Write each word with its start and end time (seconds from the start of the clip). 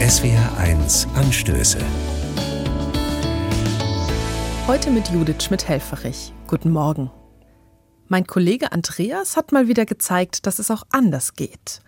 SWR1 0.00 1.12
Anstöße. 1.14 1.76
Heute 4.66 4.90
mit 4.90 5.10
Judith 5.10 5.42
Schmidt-Helferich. 5.42 6.32
Guten 6.46 6.70
Morgen. 6.70 7.10
Mein 8.08 8.26
Kollege 8.26 8.72
Andreas 8.72 9.36
hat 9.36 9.52
mal 9.52 9.68
wieder 9.68 9.84
gezeigt, 9.84 10.46
dass 10.46 10.58
es 10.58 10.70
auch 10.70 10.84
anders 10.88 11.34
geht. 11.34 11.82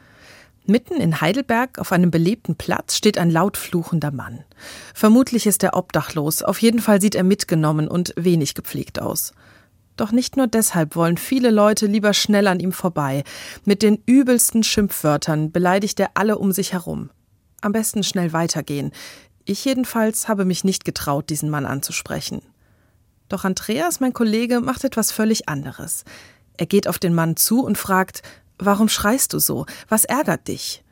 Mitten 0.66 1.00
in 1.00 1.22
Heidelberg 1.22 1.78
auf 1.78 1.90
einem 1.90 2.10
belebten 2.10 2.56
Platz 2.56 2.98
steht 2.98 3.16
ein 3.16 3.30
laut 3.30 3.56
fluchender 3.56 4.10
Mann. 4.10 4.44
Vermutlich 4.92 5.46
ist 5.46 5.62
er 5.62 5.74
obdachlos, 5.74 6.42
auf 6.42 6.60
jeden 6.60 6.80
Fall 6.80 7.00
sieht 7.00 7.14
er 7.14 7.24
mitgenommen 7.24 7.88
und 7.88 8.12
wenig 8.16 8.52
gepflegt 8.52 9.00
aus. 9.00 9.32
Doch 9.96 10.12
nicht 10.12 10.36
nur 10.36 10.48
deshalb 10.48 10.96
wollen 10.96 11.16
viele 11.16 11.50
Leute 11.50 11.86
lieber 11.86 12.12
schnell 12.12 12.46
an 12.46 12.60
ihm 12.60 12.72
vorbei. 12.72 13.24
Mit 13.64 13.80
den 13.80 14.02
übelsten 14.04 14.64
Schimpfwörtern 14.64 15.50
beleidigt 15.50 15.98
er 15.98 16.10
alle 16.12 16.36
um 16.36 16.52
sich 16.52 16.74
herum. 16.74 17.08
Am 17.62 17.72
besten 17.72 18.02
schnell 18.02 18.34
weitergehen. 18.34 18.92
Ich 19.44 19.64
jedenfalls 19.64 20.28
habe 20.28 20.44
mich 20.44 20.62
nicht 20.62 20.84
getraut, 20.84 21.30
diesen 21.30 21.48
Mann 21.48 21.64
anzusprechen. 21.64 22.42
Doch 23.28 23.44
Andreas, 23.44 23.98
mein 24.00 24.12
Kollege, 24.12 24.60
macht 24.60 24.84
etwas 24.84 25.10
völlig 25.10 25.48
anderes. 25.48 26.04
Er 26.58 26.66
geht 26.66 26.86
auf 26.86 26.98
den 26.98 27.14
Mann 27.14 27.36
zu 27.36 27.64
und 27.64 27.78
fragt, 27.78 28.22
Warum 28.58 28.88
schreist 28.88 29.32
du 29.32 29.38
so? 29.38 29.66
Was 29.88 30.04
ärgert 30.04 30.46
dich? 30.46 30.84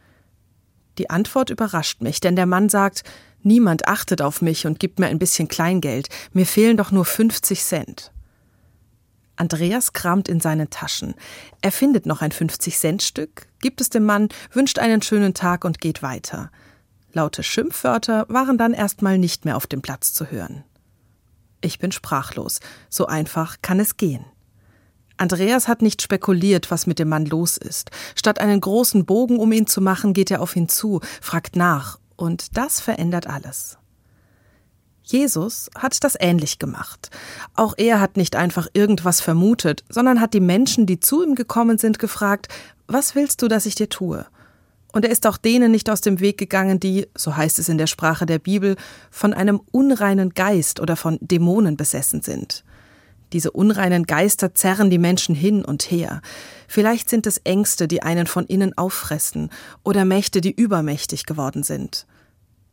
Die 0.98 1.08
Antwort 1.08 1.50
überrascht 1.50 2.02
mich, 2.02 2.20
denn 2.20 2.34
der 2.34 2.46
Mann 2.46 2.68
sagt, 2.68 3.04
niemand 3.42 3.86
achtet 3.86 4.22
auf 4.22 4.42
mich 4.42 4.66
und 4.66 4.80
gibt 4.80 4.98
mir 4.98 5.06
ein 5.06 5.20
bisschen 5.20 5.46
Kleingeld, 5.46 6.08
mir 6.32 6.46
fehlen 6.46 6.76
doch 6.76 6.90
nur 6.90 7.04
50 7.04 7.62
Cent. 7.62 8.12
Andreas 9.40 9.94
kramt 9.94 10.28
in 10.28 10.38
seinen 10.38 10.68
Taschen. 10.68 11.14
Er 11.62 11.72
findet 11.72 12.04
noch 12.04 12.20
ein 12.20 12.30
50-Cent-Stück, 12.30 13.46
gibt 13.60 13.80
es 13.80 13.88
dem 13.88 14.04
Mann, 14.04 14.28
wünscht 14.52 14.78
einen 14.78 15.00
schönen 15.00 15.32
Tag 15.32 15.64
und 15.64 15.80
geht 15.80 16.02
weiter. 16.02 16.50
Laute 17.12 17.42
Schimpfwörter 17.42 18.26
waren 18.28 18.58
dann 18.58 18.74
erstmal 18.74 19.16
nicht 19.16 19.46
mehr 19.46 19.56
auf 19.56 19.66
dem 19.66 19.80
Platz 19.80 20.12
zu 20.12 20.30
hören. 20.30 20.62
Ich 21.62 21.78
bin 21.78 21.90
sprachlos. 21.90 22.60
So 22.90 23.06
einfach 23.06 23.56
kann 23.62 23.80
es 23.80 23.96
gehen. 23.96 24.24
Andreas 25.16 25.68
hat 25.68 25.82
nicht 25.82 26.02
spekuliert, 26.02 26.70
was 26.70 26.86
mit 26.86 26.98
dem 26.98 27.08
Mann 27.08 27.24
los 27.24 27.56
ist. 27.56 27.90
Statt 28.14 28.40
einen 28.40 28.60
großen 28.60 29.06
Bogen 29.06 29.38
um 29.38 29.52
ihn 29.52 29.66
zu 29.66 29.80
machen, 29.80 30.12
geht 30.12 30.30
er 30.30 30.42
auf 30.42 30.54
ihn 30.54 30.68
zu, 30.68 31.00
fragt 31.20 31.56
nach, 31.56 31.98
und 32.16 32.56
das 32.58 32.80
verändert 32.80 33.26
alles. 33.26 33.79
Jesus 35.10 35.70
hat 35.76 36.02
das 36.04 36.16
ähnlich 36.18 36.58
gemacht. 36.58 37.10
Auch 37.54 37.74
er 37.76 38.00
hat 38.00 38.16
nicht 38.16 38.36
einfach 38.36 38.68
irgendwas 38.72 39.20
vermutet, 39.20 39.84
sondern 39.88 40.20
hat 40.20 40.34
die 40.34 40.40
Menschen, 40.40 40.86
die 40.86 41.00
zu 41.00 41.24
ihm 41.24 41.34
gekommen 41.34 41.78
sind, 41.78 41.98
gefragt, 41.98 42.48
was 42.86 43.14
willst 43.14 43.42
du, 43.42 43.48
dass 43.48 43.66
ich 43.66 43.74
dir 43.74 43.88
tue? 43.88 44.24
Und 44.92 45.04
er 45.04 45.10
ist 45.10 45.26
auch 45.26 45.36
denen 45.36 45.70
nicht 45.70 45.90
aus 45.90 46.00
dem 46.00 46.20
Weg 46.20 46.38
gegangen, 46.38 46.80
die, 46.80 47.06
so 47.16 47.36
heißt 47.36 47.58
es 47.58 47.68
in 47.68 47.78
der 47.78 47.86
Sprache 47.86 48.26
der 48.26 48.38
Bibel, 48.38 48.76
von 49.10 49.34
einem 49.34 49.60
unreinen 49.70 50.30
Geist 50.30 50.80
oder 50.80 50.96
von 50.96 51.18
Dämonen 51.20 51.76
besessen 51.76 52.22
sind. 52.22 52.64
Diese 53.32 53.52
unreinen 53.52 54.06
Geister 54.06 54.54
zerren 54.54 54.90
die 54.90 54.98
Menschen 54.98 55.34
hin 55.34 55.64
und 55.64 55.90
her. 55.90 56.20
Vielleicht 56.66 57.08
sind 57.08 57.26
es 57.26 57.38
Ängste, 57.38 57.86
die 57.86 58.02
einen 58.02 58.26
von 58.26 58.44
innen 58.46 58.76
auffressen, 58.76 59.50
oder 59.84 60.04
Mächte, 60.04 60.40
die 60.40 60.52
übermächtig 60.52 61.26
geworden 61.26 61.62
sind. 61.62 62.06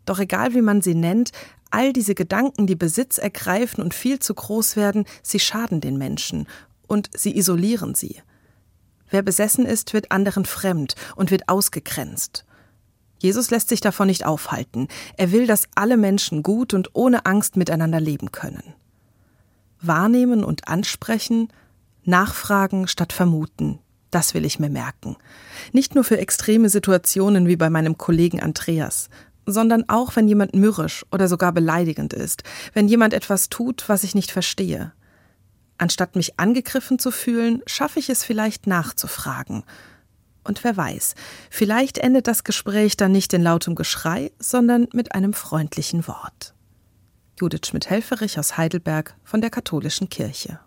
Doch 0.08 0.17
egal 0.17 0.55
wie 0.55 0.63
man 0.63 0.81
sie 0.81 0.95
nennt, 0.95 1.31
all 1.69 1.94
diese 1.94 2.16
Gedanken, 2.16 2.66
die 2.66 2.75
Besitz 2.75 3.19
ergreifen 3.19 3.83
und 3.83 3.94
viel 3.94 4.17
zu 4.17 4.33
groß 4.33 4.75
werden, 4.75 5.05
sie 5.22 5.39
schaden 5.39 5.81
den 5.81 5.99
Menschen 5.99 6.47
und 6.88 7.11
sie 7.14 7.38
isolieren 7.38 7.94
sie. 7.94 8.16
Wer 9.11 9.22
besessen 9.22 9.67
ist, 9.67 9.94
wird 9.94 10.11
anderen 10.11 10.45
fremd 10.45 10.95
und 11.16 11.30
wird 11.30 11.47
ausgegrenzt. 11.47 12.45
Jesus 13.19 13.52
lässt 13.52 13.69
sich 13.69 13.81
davon 13.81 14.08
nicht 14.08 14.25
aufhalten. 14.25 14.88
Er 15.16 15.31
will, 15.31 15.45
dass 15.45 15.67
alle 15.75 15.97
Menschen 15.97 16.42
gut 16.42 16.73
und 16.73 16.89
ohne 16.94 17.27
Angst 17.27 17.55
miteinander 17.55 17.99
leben 17.99 18.31
können 18.31 18.73
wahrnehmen 19.81 20.44
und 20.44 20.67
ansprechen, 20.67 21.49
nachfragen 22.04 22.87
statt 22.87 23.14
vermuten. 23.14 23.80
Das 24.11 24.33
will 24.33 24.45
ich 24.45 24.60
mir 24.60 24.70
merken. 24.70 25.17
Nicht 25.73 25.93
nur 25.93 26.04
für 26.04 26.17
extreme 26.17 26.70
Situationen 26.70 27.48
wie 27.48 27.58
bei 27.58 27.70
meinem 27.70 27.98
Kollegen 27.98 28.42
Andreas, 28.42 29.10
sondern 29.47 29.89
auch, 29.89 30.15
wenn 30.15 30.27
jemand 30.27 30.53
mürrisch 30.53 31.05
oder 31.11 31.27
sogar 31.27 31.52
beleidigend 31.53 32.13
ist, 32.13 32.43
wenn 32.73 32.87
jemand 32.87 33.13
etwas 33.13 33.49
tut, 33.49 33.89
was 33.89 34.03
ich 34.03 34.13
nicht 34.13 34.30
verstehe. 34.30 34.91
Anstatt 35.80 36.15
mich 36.15 36.39
angegriffen 36.39 36.99
zu 36.99 37.11
fühlen, 37.11 37.61
schaffe 37.65 37.99
ich 37.99 38.09
es 38.09 38.23
vielleicht 38.23 38.67
nachzufragen. 38.67 39.63
Und 40.43 40.63
wer 40.63 40.77
weiß, 40.77 41.15
vielleicht 41.49 41.97
endet 41.97 42.27
das 42.27 42.43
Gespräch 42.43 42.97
dann 42.97 43.11
nicht 43.11 43.33
in 43.33 43.43
lautem 43.43 43.75
Geschrei, 43.75 44.31
sondern 44.39 44.87
mit 44.93 45.13
einem 45.15 45.33
freundlichen 45.33 46.07
Wort. 46.07 46.53
Judith 47.39 47.67
Schmidt-Helferich 47.67 48.39
aus 48.39 48.57
Heidelberg 48.57 49.15
von 49.23 49.41
der 49.41 49.49
Katholischen 49.49 50.09
Kirche. 50.09 50.59